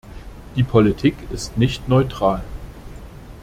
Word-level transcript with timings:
Die 0.55 0.63
Politik 0.63 1.15
ist 1.29 1.59
nicht 1.59 1.87
neutral. 1.87 2.43